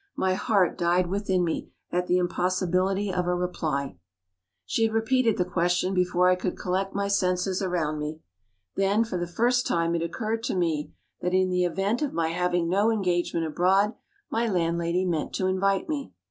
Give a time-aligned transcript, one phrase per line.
[0.15, 3.97] My heart died within me at the impossibility of a reply.
[4.65, 8.19] She had repeated the question before I could collect my senses around me.
[8.75, 10.91] Then, for the first time it occurred to me
[11.21, 13.93] that, in the event of my having no engagement abroad,
[14.31, 16.11] my landlady meant to invite me!